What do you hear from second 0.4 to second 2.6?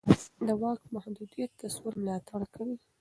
د واک محدودیت د سولې ملاتړ